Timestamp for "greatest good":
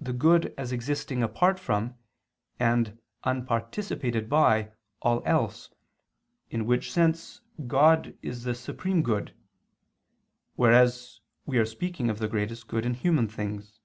12.28-12.86